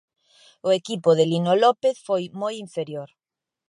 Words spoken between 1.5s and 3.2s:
López foi moi inferior.